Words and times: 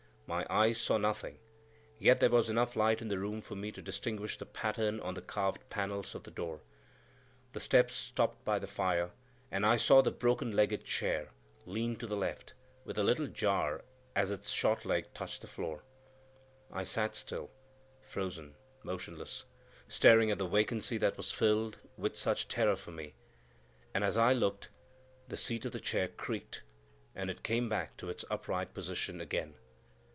My 0.27 0.45
eyes 0.49 0.77
saw 0.79 0.97
nothing; 0.97 1.39
yet 1.99 2.21
there 2.21 2.29
was 2.29 2.49
enough 2.49 2.77
light 2.77 3.01
in 3.01 3.09
the 3.09 3.19
room 3.19 3.41
for 3.41 3.55
me 3.57 3.69
to 3.73 3.81
distinguish 3.81 4.37
the 4.37 4.45
pattern 4.45 5.01
on 5.01 5.13
the 5.13 5.21
carved 5.21 5.69
panels 5.69 6.15
of 6.15 6.23
the 6.23 6.31
door. 6.31 6.61
The 7.51 7.59
steps 7.59 7.95
stopped 7.95 8.45
by 8.45 8.57
the 8.57 8.65
fire, 8.65 9.11
and 9.51 9.65
I 9.65 9.75
saw 9.75 10.01
the 10.01 10.09
broken 10.09 10.53
legged 10.53 10.85
chair 10.85 11.31
lean 11.65 11.97
to 11.97 12.07
the 12.07 12.15
left, 12.15 12.53
with 12.85 12.97
a 12.97 13.03
little 13.03 13.27
jar 13.27 13.83
as 14.15 14.31
its 14.31 14.51
short 14.51 14.85
leg 14.85 15.13
touched 15.13 15.41
the 15.41 15.47
floor. 15.47 15.83
I 16.71 16.85
sat 16.85 17.13
still, 17.13 17.51
frozen, 18.01 18.55
motionless, 18.83 19.43
staring 19.89 20.31
at 20.31 20.37
the 20.37 20.47
vacancy 20.47 20.97
that 20.99 21.17
was 21.17 21.33
filled 21.33 21.77
with 21.97 22.15
such 22.15 22.47
terror 22.47 22.77
for 22.77 22.91
me; 22.91 23.15
and 23.93 24.01
as 24.01 24.15
I 24.15 24.31
looked, 24.31 24.69
the 25.27 25.35
seat 25.35 25.65
of 25.65 25.73
the 25.73 25.81
chair 25.81 26.07
creaked, 26.07 26.61
and 27.13 27.29
it 27.29 27.43
came 27.43 27.67
back 27.67 27.97
to 27.97 28.07
its 28.09 28.23
upright 28.31 28.73
position 28.73 29.19
again. 29.19 29.55